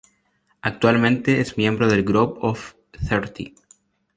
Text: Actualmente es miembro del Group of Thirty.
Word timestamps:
Actualmente 0.63 1.41
es 1.41 1.57
miembro 1.59 1.87
del 1.87 2.01
Group 2.03 2.39
of 2.41 2.73
Thirty. 3.07 3.53